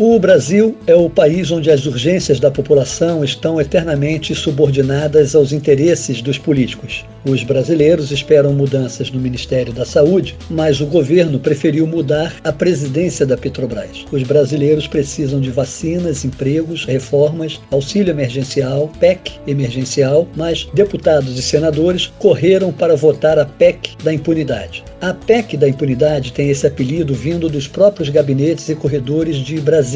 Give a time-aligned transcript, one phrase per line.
[0.00, 6.22] O Brasil é o país onde as urgências da população estão eternamente subordinadas aos interesses
[6.22, 7.04] dos políticos.
[7.24, 13.26] Os brasileiros esperam mudanças no Ministério da Saúde, mas o governo preferiu mudar a presidência
[13.26, 14.06] da Petrobras.
[14.12, 22.06] Os brasileiros precisam de vacinas, empregos, reformas, auxílio emergencial, PEC emergencial, mas deputados e senadores
[22.20, 24.84] correram para votar a PEC da impunidade.
[25.00, 29.87] A PEC da impunidade tem esse apelido vindo dos próprios gabinetes e corredores de Brasília.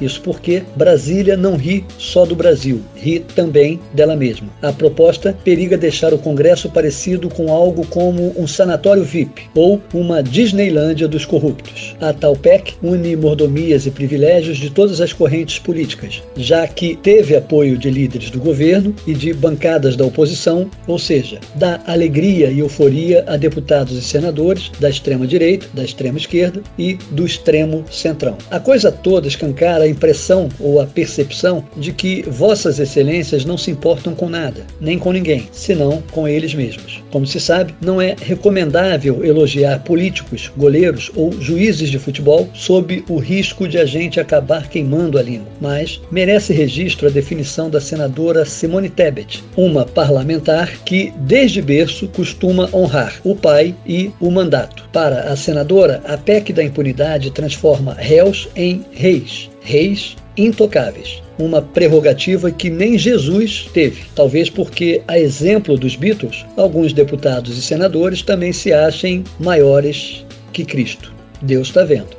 [0.00, 4.48] Isso porque Brasília não ri só do Brasil, ri também dela mesma.
[4.60, 10.22] A proposta periga deixar o Congresso parecido com algo como um sanatório VIP ou uma
[10.22, 11.96] Disneylândia dos corruptos.
[12.00, 17.36] A tal PEC une mordomias e privilégios de todas as correntes políticas, já que teve
[17.36, 22.58] apoio de líderes do governo e de bancadas da oposição, ou seja, dá alegria e
[22.58, 28.36] euforia a deputados e senadores da extrema-direita, da extrema-esquerda e do extremo centrão.
[28.50, 33.70] A coisa toda escancara a impressão ou a percepção de que Vossas Excelências não se
[33.70, 37.02] importam com nada, nem com ninguém, senão com eles mesmos.
[37.10, 43.18] Como se sabe, não é recomendável elogiar políticos, goleiros ou juízes de futebol sob o
[43.18, 48.44] risco de a gente acabar queimando a língua, mas merece registro a definição da senadora
[48.44, 54.88] Simone Tebet, uma parlamentar que, desde berço, costuma honrar o pai e o mandato.
[54.92, 61.22] Para a senadora, a PEC da impunidade transforma réus em reis, reis intocáveis.
[61.38, 67.62] Uma prerrogativa que nem Jesus teve, talvez porque, a exemplo dos Beatles, alguns deputados e
[67.62, 71.12] senadores também se achem maiores que Cristo.
[71.40, 72.16] Deus está vendo.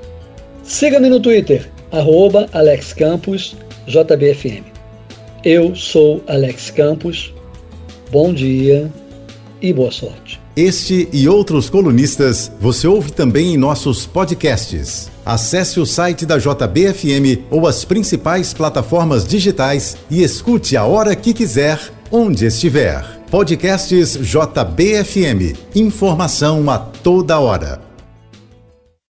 [0.64, 3.56] Siga-me no Twitter, arroba Alex Campos,
[3.88, 4.64] JBFM.
[5.44, 7.34] Eu sou Alex Campos.
[8.12, 8.92] Bom dia
[9.62, 10.40] e boa sorte.
[10.56, 15.13] Este e outros colunistas você ouve também em nossos podcasts.
[15.26, 21.34] Acesse o site da JBFM ou as principais plataformas digitais e escute a hora que
[21.34, 21.80] quiser,
[22.12, 23.22] onde estiver.
[23.32, 25.58] Podcasts JBFM.
[25.74, 27.93] Informação a toda hora.